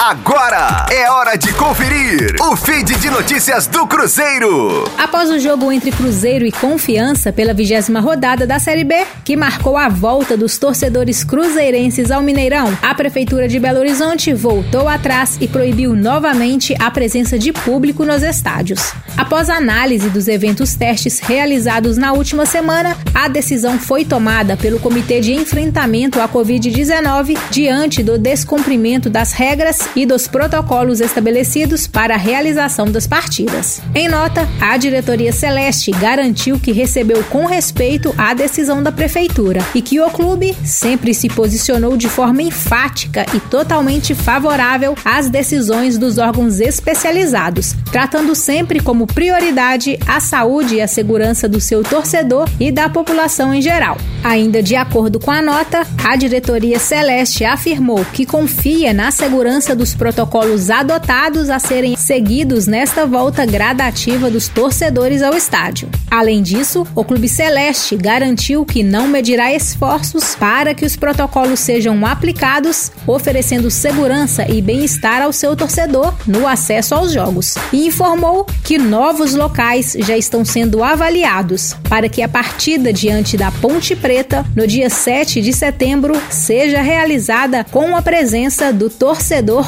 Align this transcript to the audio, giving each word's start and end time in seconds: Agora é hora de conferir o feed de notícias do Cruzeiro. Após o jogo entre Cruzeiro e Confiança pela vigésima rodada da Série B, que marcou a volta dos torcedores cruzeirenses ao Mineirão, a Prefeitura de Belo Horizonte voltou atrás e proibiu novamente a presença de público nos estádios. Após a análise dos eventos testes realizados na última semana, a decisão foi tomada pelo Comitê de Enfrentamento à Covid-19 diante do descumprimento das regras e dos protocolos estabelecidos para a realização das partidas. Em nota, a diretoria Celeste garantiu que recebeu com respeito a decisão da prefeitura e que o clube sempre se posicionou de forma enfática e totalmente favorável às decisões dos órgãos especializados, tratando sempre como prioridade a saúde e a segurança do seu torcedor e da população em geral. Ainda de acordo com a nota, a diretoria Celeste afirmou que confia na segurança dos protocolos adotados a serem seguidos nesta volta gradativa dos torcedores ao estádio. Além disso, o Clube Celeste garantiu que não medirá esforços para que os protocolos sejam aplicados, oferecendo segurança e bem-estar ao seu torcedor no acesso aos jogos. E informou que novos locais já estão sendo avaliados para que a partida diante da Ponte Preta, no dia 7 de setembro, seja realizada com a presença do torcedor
Agora 0.00 0.86
é 0.92 1.10
hora 1.10 1.36
de 1.36 1.52
conferir 1.54 2.36
o 2.40 2.54
feed 2.54 2.94
de 3.00 3.10
notícias 3.10 3.66
do 3.66 3.84
Cruzeiro. 3.84 4.88
Após 4.96 5.28
o 5.28 5.40
jogo 5.40 5.72
entre 5.72 5.90
Cruzeiro 5.90 6.46
e 6.46 6.52
Confiança 6.52 7.32
pela 7.32 7.52
vigésima 7.52 7.98
rodada 7.98 8.46
da 8.46 8.60
Série 8.60 8.84
B, 8.84 8.94
que 9.24 9.36
marcou 9.36 9.76
a 9.76 9.88
volta 9.88 10.36
dos 10.36 10.56
torcedores 10.56 11.24
cruzeirenses 11.24 12.12
ao 12.12 12.22
Mineirão, 12.22 12.78
a 12.80 12.94
Prefeitura 12.94 13.48
de 13.48 13.58
Belo 13.58 13.80
Horizonte 13.80 14.32
voltou 14.32 14.86
atrás 14.86 15.36
e 15.40 15.48
proibiu 15.48 15.96
novamente 15.96 16.76
a 16.78 16.92
presença 16.92 17.36
de 17.36 17.52
público 17.52 18.04
nos 18.04 18.22
estádios. 18.22 18.92
Após 19.16 19.50
a 19.50 19.56
análise 19.56 20.08
dos 20.10 20.28
eventos 20.28 20.76
testes 20.76 21.18
realizados 21.18 21.96
na 21.96 22.12
última 22.12 22.46
semana, 22.46 22.96
a 23.12 23.26
decisão 23.26 23.80
foi 23.80 24.04
tomada 24.04 24.56
pelo 24.56 24.78
Comitê 24.78 25.20
de 25.20 25.34
Enfrentamento 25.34 26.20
à 26.20 26.28
Covid-19 26.28 27.36
diante 27.50 28.00
do 28.00 28.16
descumprimento 28.16 29.10
das 29.10 29.32
regras 29.32 29.87
e 29.94 30.06
dos 30.06 30.26
protocolos 30.26 31.00
estabelecidos 31.00 31.86
para 31.86 32.14
a 32.14 32.18
realização 32.18 32.86
das 32.86 33.06
partidas. 33.06 33.80
Em 33.94 34.08
nota, 34.08 34.48
a 34.60 34.76
diretoria 34.76 35.32
Celeste 35.32 35.90
garantiu 35.92 36.58
que 36.58 36.72
recebeu 36.72 37.22
com 37.24 37.46
respeito 37.46 38.14
a 38.16 38.34
decisão 38.34 38.82
da 38.82 38.92
prefeitura 38.92 39.60
e 39.74 39.82
que 39.82 40.00
o 40.00 40.10
clube 40.10 40.54
sempre 40.64 41.14
se 41.14 41.28
posicionou 41.28 41.96
de 41.96 42.08
forma 42.08 42.42
enfática 42.42 43.26
e 43.34 43.40
totalmente 43.40 44.14
favorável 44.14 44.94
às 45.04 45.28
decisões 45.28 45.98
dos 45.98 46.18
órgãos 46.18 46.60
especializados, 46.60 47.74
tratando 47.90 48.34
sempre 48.34 48.80
como 48.80 49.06
prioridade 49.06 49.98
a 50.06 50.20
saúde 50.20 50.76
e 50.76 50.80
a 50.80 50.88
segurança 50.88 51.48
do 51.48 51.60
seu 51.60 51.82
torcedor 51.82 52.48
e 52.60 52.70
da 52.70 52.88
população 52.88 53.54
em 53.54 53.62
geral. 53.62 53.96
Ainda 54.22 54.62
de 54.62 54.76
acordo 54.76 55.18
com 55.18 55.30
a 55.30 55.40
nota, 55.40 55.86
a 56.04 56.16
diretoria 56.16 56.78
Celeste 56.78 57.44
afirmou 57.44 58.04
que 58.12 58.26
confia 58.26 58.92
na 58.92 59.10
segurança 59.10 59.74
dos 59.78 59.94
protocolos 59.94 60.68
adotados 60.68 61.48
a 61.48 61.58
serem 61.58 61.96
seguidos 61.96 62.66
nesta 62.66 63.06
volta 63.06 63.46
gradativa 63.46 64.30
dos 64.30 64.48
torcedores 64.48 65.22
ao 65.22 65.34
estádio. 65.34 65.88
Além 66.10 66.42
disso, 66.42 66.86
o 66.94 67.04
Clube 67.04 67.28
Celeste 67.28 67.96
garantiu 67.96 68.64
que 68.66 68.82
não 68.82 69.06
medirá 69.08 69.54
esforços 69.54 70.34
para 70.34 70.74
que 70.74 70.84
os 70.84 70.96
protocolos 70.96 71.60
sejam 71.60 72.04
aplicados, 72.04 72.90
oferecendo 73.06 73.70
segurança 73.70 74.50
e 74.50 74.60
bem-estar 74.60 75.22
ao 75.22 75.32
seu 75.32 75.54
torcedor 75.54 76.12
no 76.26 76.46
acesso 76.46 76.94
aos 76.94 77.12
jogos. 77.12 77.54
E 77.72 77.86
informou 77.86 78.44
que 78.64 78.78
novos 78.78 79.34
locais 79.34 79.96
já 80.00 80.16
estão 80.16 80.44
sendo 80.44 80.82
avaliados 80.82 81.74
para 81.88 82.08
que 82.08 82.20
a 82.20 82.28
partida 82.28 82.92
diante 82.92 83.36
da 83.36 83.52
Ponte 83.52 83.94
Preta, 83.94 84.44
no 84.56 84.66
dia 84.66 84.90
7 84.90 85.40
de 85.40 85.52
setembro, 85.52 86.20
seja 86.28 86.82
realizada 86.82 87.64
com 87.64 87.96
a 87.96 88.02
presença 88.02 88.72
do 88.72 88.90
torcedor 88.90 89.67